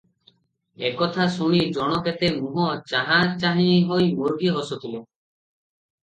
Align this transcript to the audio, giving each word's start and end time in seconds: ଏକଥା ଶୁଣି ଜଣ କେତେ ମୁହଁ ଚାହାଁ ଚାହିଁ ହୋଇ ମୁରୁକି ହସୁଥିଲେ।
ଏକଥା 0.87 1.25
ଶୁଣି 1.33 1.59
ଜଣ 1.75 1.99
କେତେ 2.07 2.29
ମୁହଁ 2.37 2.69
ଚାହାଁ 2.91 3.27
ଚାହିଁ 3.43 3.75
ହୋଇ 3.91 4.07
ମୁରୁକି 4.15 4.51
ହସୁଥିଲେ। 4.57 5.03